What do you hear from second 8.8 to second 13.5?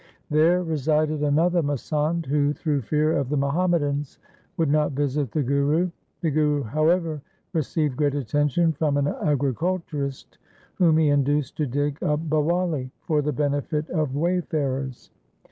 an agriculturist whom he induced to dig a Bawali for the